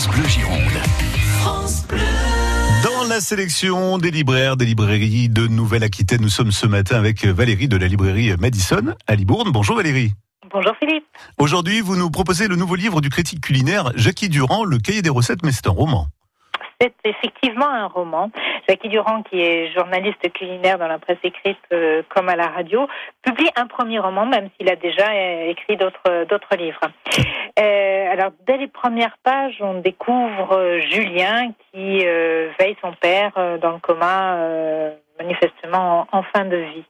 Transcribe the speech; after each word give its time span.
France 0.00 0.16
Bleu 0.16 0.26
Gironde. 0.28 0.80
Dans 2.82 3.06
la 3.06 3.20
sélection 3.20 3.98
des 3.98 4.10
libraires, 4.10 4.56
des 4.56 4.64
librairies 4.64 5.28
de 5.28 5.46
Nouvelle-Aquitaine, 5.46 6.22
nous 6.22 6.30
sommes 6.30 6.52
ce 6.52 6.66
matin 6.66 6.96
avec 6.96 7.26
Valérie 7.26 7.68
de 7.68 7.76
la 7.76 7.86
librairie 7.86 8.34
Madison 8.40 8.94
à 9.06 9.14
Libourne. 9.14 9.50
Bonjour 9.52 9.76
Valérie. 9.76 10.12
Bonjour 10.50 10.74
Philippe. 10.78 11.04
Aujourd'hui, 11.38 11.82
vous 11.82 11.96
nous 11.96 12.10
proposez 12.10 12.48
le 12.48 12.56
nouveau 12.56 12.76
livre 12.76 13.02
du 13.02 13.10
critique 13.10 13.42
culinaire 13.42 13.92
Jackie 13.94 14.30
Durand, 14.30 14.64
Le 14.64 14.78
cahier 14.78 15.02
des 15.02 15.10
recettes, 15.10 15.42
mais 15.42 15.52
c'est 15.52 15.66
un 15.66 15.72
roman. 15.72 16.06
C'est 16.80 16.94
effectivement 17.04 17.68
un 17.68 17.88
roman. 17.88 18.30
Jackie 18.66 18.88
Durand, 18.88 19.22
qui 19.24 19.38
est 19.38 19.70
journaliste 19.74 20.32
culinaire 20.32 20.78
dans 20.78 20.88
la 20.88 20.98
presse 20.98 21.18
écrite 21.22 21.58
euh, 21.72 22.02
comme 22.08 22.30
à 22.30 22.36
la 22.36 22.46
radio, 22.46 22.88
publie 23.22 23.50
un 23.54 23.66
premier 23.66 23.98
roman, 23.98 24.24
même 24.24 24.48
s'il 24.56 24.70
a 24.70 24.76
déjà 24.76 25.10
euh, 25.10 25.50
écrit 25.50 25.76
d'autres 25.76 26.24
d'autres 26.24 26.56
livres. 26.56 26.80
Euh, 27.58 27.79
alors, 28.20 28.32
dès 28.46 28.58
les 28.58 28.68
premières 28.68 29.16
pages, 29.22 29.56
on 29.60 29.80
découvre 29.80 30.52
euh, 30.52 30.78
Julien 30.80 31.52
qui 31.72 32.06
euh, 32.06 32.50
veille 32.58 32.76
son 32.82 32.92
père 32.92 33.32
dans 33.62 33.72
le 33.72 33.78
coma, 33.78 34.36
manifestement 35.18 36.06
en, 36.12 36.22
fin 36.24 36.44
de 36.44 36.56
vie. 36.56 36.84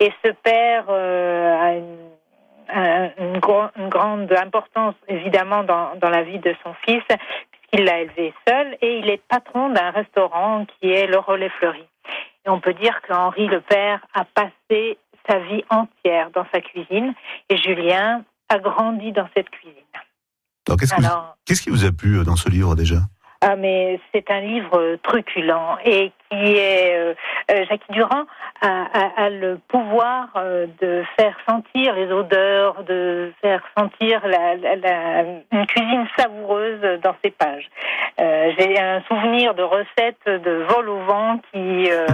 Et 0.00 0.12
ce 0.22 0.32
père 0.32 0.84
a 0.90 1.72
une 3.18 3.38
grande 3.38 4.30
importance 4.32 4.94
évidemment 5.08 5.64
dans, 5.64 5.94
dans, 5.96 6.10
la 6.10 6.22
vie 6.24 6.40
de 6.40 6.54
son 6.62 6.74
fils 6.84 7.02
puisqu'il 7.06 7.84
l'a 7.84 8.00
élevé 8.00 8.34
seul 8.46 8.76
et 8.82 8.98
il 8.98 9.08
est 9.08 9.22
patron 9.28 9.70
d'un 9.70 9.90
restaurant 9.92 10.66
qui 10.66 10.92
est 10.92 11.06
le 11.06 11.18
Relais 11.18 11.48
Fleuri. 11.58 11.86
Et 12.44 12.50
on 12.50 12.60
peut 12.60 12.74
dire 12.74 13.00
qu'Henri 13.08 13.46
le 13.46 13.62
père 13.62 14.00
a 14.12 14.24
passé 14.24 14.98
sa 15.26 15.38
vie 15.38 15.64
entière 15.70 16.30
dans 16.30 16.46
sa 16.52 16.60
cuisine 16.60 17.14
et 17.48 17.56
Julien 17.56 18.24
a 18.50 18.58
grandi 18.58 19.12
dans 19.12 19.28
cette 19.34 19.48
cuisine. 19.48 19.72
Qu'est-ce 20.66 21.62
qu 21.62 21.64
qui 21.64 21.70
vous 21.70 21.84
a 21.84 21.92
plu 21.92 22.24
dans 22.24 22.36
ce 22.36 22.48
livre 22.48 22.74
déjà? 22.74 22.96
Ah, 23.42 23.54
mais 23.54 24.00
c'est 24.12 24.30
un 24.30 24.40
livre 24.40 24.96
truculent 25.02 25.76
et 25.84 26.10
qui 26.30 26.56
est 26.56 26.96
euh, 26.96 27.14
Jackie 27.68 27.92
Durand 27.92 28.24
a, 28.62 28.66
a, 28.66 29.24
a, 29.24 29.30
le 29.30 29.60
pouvoir 29.68 30.28
euh, 30.36 30.66
de 30.80 31.04
faire 31.18 31.36
sentir 31.46 31.94
les 31.94 32.10
odeurs, 32.10 32.82
de 32.84 33.32
faire 33.42 33.62
sentir 33.78 34.26
la, 34.26 34.56
la, 34.56 34.76
la, 34.76 35.22
une 35.52 35.66
cuisine 35.66 36.06
savoureuse 36.18 37.00
dans 37.02 37.14
ses 37.22 37.30
pages. 37.30 37.68
Euh, 38.18 38.52
J'ai 38.58 38.80
un 38.80 39.02
souvenir 39.02 39.54
de 39.54 39.62
recettes 39.62 40.26
de 40.26 40.64
vol 40.68 40.88
au 40.88 41.00
vent 41.00 41.38
qui 41.52 41.90
euh, 41.90 42.06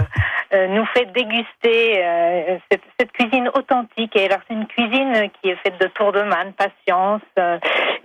euh 0.53 0.67
nous 0.67 0.85
fait 0.87 1.05
déguster 1.13 2.03
euh, 2.03 2.57
cette, 2.69 2.83
cette, 2.99 3.11
cuisine 3.13 3.49
authentique. 3.55 4.15
Et 4.15 4.25
alors 4.25 4.39
c'est 4.47 4.53
une 4.53 4.67
cuisine 4.67 5.29
qui 5.41 5.49
est 5.49 5.57
faite 5.63 5.79
de 5.79 5.87
tour 5.87 6.11
de 6.11 6.21
manne, 6.21 6.53
patience, 6.53 7.21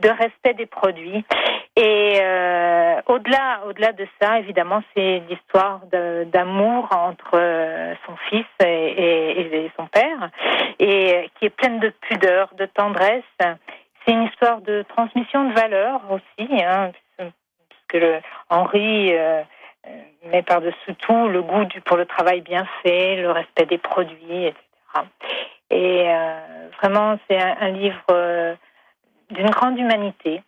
de 0.01 0.09
respect 0.09 0.55
des 0.55 0.67
produits. 0.67 1.25
Et 1.77 2.19
euh, 2.21 3.01
au-delà, 3.07 3.63
au-delà 3.67 3.93
de 3.93 4.07
ça, 4.21 4.39
évidemment, 4.39 4.83
c'est 4.95 5.23
l'histoire 5.29 5.81
d'amour 6.27 6.89
entre 6.91 7.35
euh, 7.35 7.95
son 8.07 8.17
fils 8.29 8.47
et, 8.65 9.71
son 9.77 9.87
père, 9.87 10.31
et 10.79 11.31
qui 11.39 11.47
est 11.47 11.51
pleine 11.51 11.79
de 11.79 11.91
pudeur, 12.01 12.51
de 12.59 12.67
tendresse. 12.67 13.23
C'est 13.39 14.13
une 14.13 14.25
histoire 14.25 14.61
de 14.61 14.85
transmission 14.89 15.49
de 15.49 15.55
valeurs 15.55 16.01
aussi, 16.11 16.62
hein, 16.65 16.91
puisque 17.17 18.03
le, 18.03 18.21
Henri 18.51 19.12
euh, 19.15 19.43
met 20.33 20.43
par-dessus 20.43 20.95
tout 20.99 21.29
le 21.29 21.43
goût 21.43 21.65
pour 21.85 21.97
le 21.97 22.07
travail 22.07 22.41
bien 22.41 22.67
fait, 22.83 23.17
le 23.17 23.31
respect 23.31 23.67
des 23.67 23.79
produits, 23.79 24.47
etc. 24.47 24.59
Et 25.71 26.05
euh, 26.07 26.69
vraiment, 26.81 27.19
c'est 27.29 27.39
un, 27.39 27.71
livre 27.71 28.03
euh, 28.11 28.28
d'une 29.39 29.50
grande 29.50 29.78
humanité 29.78 30.42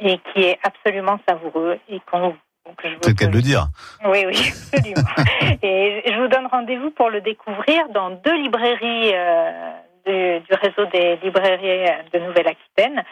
et 0.00 0.18
qui 0.18 0.42
est 0.42 0.58
absolument 0.62 1.18
savoureux 1.28 1.78
et 1.88 2.00
qu'on 2.10 2.34
c'est 2.82 3.08
le 3.08 3.14
cas 3.14 3.26
de 3.26 3.32
le 3.32 3.42
dire. 3.42 3.68
Oui, 4.06 4.24
oui, 4.26 4.52
absolument. 4.72 5.02
et 5.62 6.02
je 6.06 6.18
vous 6.18 6.28
donne 6.28 6.46
rendez-vous 6.46 6.90
pour 6.90 7.10
le 7.10 7.20
découvrir 7.20 7.90
dans 7.90 8.10
deux 8.10 8.36
librairies 8.36 9.10
euh, 9.12 9.72
du, 10.06 10.40
du, 10.40 10.54
réseau 10.60 10.88
des 10.92 11.18
librairies 11.22 11.90
de 12.12 12.18
Nouvelle-Aquitaine. 12.18 13.02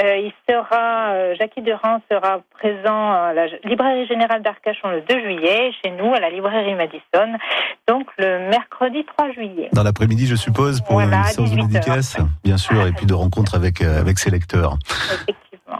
Euh, 0.00 0.16
il 0.16 0.32
sera, 0.48 1.12
euh, 1.12 1.34
Jackie 1.38 1.62
Durand 1.62 2.00
sera 2.10 2.40
présent 2.58 3.12
à 3.12 3.32
la 3.34 3.46
librairie 3.64 4.06
générale 4.06 4.42
d'Arcachon 4.42 4.90
le 4.90 5.02
2 5.02 5.20
juillet, 5.20 5.70
chez 5.82 5.90
nous 5.90 6.12
à 6.14 6.20
la 6.20 6.30
librairie 6.30 6.74
Madison, 6.74 7.38
donc 7.86 8.06
le 8.18 8.48
mercredi 8.50 9.04
3 9.16 9.32
juillet. 9.32 9.68
Dans 9.72 9.82
l'après-midi, 9.82 10.26
je 10.26 10.36
suppose, 10.36 10.80
pour 10.80 10.94
voilà, 10.94 11.18
une 11.18 11.24
séance 11.24 11.50
de 11.52 11.56
dédicace, 11.56 12.16
bien 12.44 12.56
sûr, 12.56 12.86
et 12.86 12.92
puis 12.92 13.06
de 13.06 13.14
rencontre 13.14 13.54
avec, 13.54 13.82
euh, 13.82 14.00
avec 14.00 14.18
ses 14.18 14.30
lecteurs. 14.30 14.76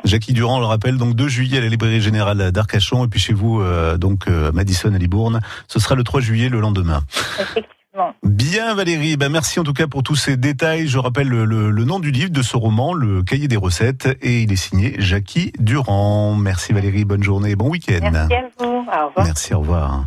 Jackie 0.04 0.32
Durand 0.32 0.60
le 0.60 0.66
rappelle, 0.66 0.96
donc 0.96 1.14
2 1.14 1.28
juillet 1.28 1.58
à 1.58 1.60
la 1.60 1.68
librairie 1.68 2.00
générale 2.00 2.52
d'Arcachon 2.52 3.04
et 3.04 3.08
puis 3.08 3.20
chez 3.20 3.32
vous, 3.32 3.60
euh, 3.60 3.96
donc 3.96 4.28
euh, 4.28 4.52
Madison 4.52 4.92
à 4.94 4.98
Libourne. 4.98 5.40
Ce 5.66 5.78
sera 5.78 5.94
le 5.94 6.04
3 6.04 6.20
juillet 6.20 6.48
le 6.48 6.60
lendemain. 6.60 7.00
Effectivement. 7.40 7.77
Bien 8.22 8.74
Valérie, 8.74 9.16
ben 9.16 9.30
merci 9.30 9.60
en 9.60 9.64
tout 9.64 9.72
cas 9.72 9.86
pour 9.86 10.02
tous 10.02 10.16
ces 10.16 10.36
détails. 10.36 10.88
Je 10.88 10.98
rappelle 10.98 11.28
le, 11.28 11.44
le, 11.44 11.70
le, 11.70 11.84
nom 11.84 11.98
du 11.98 12.10
livre 12.10 12.30
de 12.30 12.42
ce 12.42 12.56
roman, 12.56 12.92
Le 12.92 13.22
Cahier 13.22 13.48
des 13.48 13.56
recettes, 13.56 14.08
et 14.22 14.42
il 14.42 14.52
est 14.52 14.56
signé 14.56 14.94
Jackie 14.98 15.52
Durand. 15.58 16.34
Merci 16.34 16.72
Valérie, 16.72 17.04
bonne 17.04 17.22
journée, 17.22 17.56
bon 17.56 17.70
week-end. 17.70 18.10
Merci 18.12 18.34
à 18.34 18.42
vous, 18.58 18.66
au 18.66 18.78
revoir. 18.80 19.12
Merci, 19.24 19.54
au 19.54 19.60
revoir. 19.60 20.04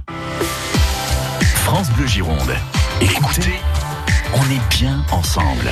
France 1.44 1.92
Bleu 1.92 2.08
Gironde. 2.08 2.54
Écoutez, 3.02 3.60
on 4.34 4.44
est 4.52 4.78
bien 4.78 5.04
ensemble. 5.12 5.70